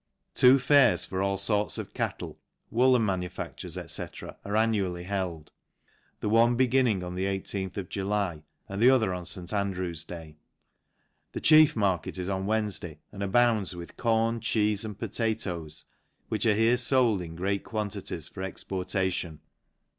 Two 0.33 0.57
fairs, 0.57 1.05
for 1.05 1.21
all 1.21 1.37
forts 1.37 1.77
of 1.77 1.93
cattle, 1.93 2.39
woollen 2.71 3.05
manufactures, 3.05 3.77
&c, 3.91 4.05
are 4.43 4.55
annually 4.55 5.03
held, 5.03 5.51
the 6.21 6.27
one 6.27 6.55
beginning 6.55 7.03
on 7.03 7.13
the 7.13 7.25
1 7.27 7.35
8th 7.41 7.69
oVjufjji 7.75 8.41
and 8.67 8.81
the 8.81 8.89
other 8.89 9.13
on 9.13 9.27
St. 9.27 9.53
Andrew's 9.53 10.03
day. 10.03 10.37
The 11.33 11.39
chief 11.41 11.75
mar 11.75 11.99
ket 11.99 12.17
is 12.17 12.29
on 12.29 12.47
Wednesday, 12.47 12.97
and 13.11 13.21
abounds 13.21 13.75
with 13.75 13.95
corn, 13.95 14.39
cheefe, 14.39 14.83
and 14.83 14.97
potatoes, 14.97 15.85
which 16.29 16.47
are 16.47 16.55
here 16.55 16.77
fold 16.77 17.21
in 17.21 17.35
great 17.35 17.63
quantities 17.63 18.27
for 18.27 18.41
exportation. 18.41 19.39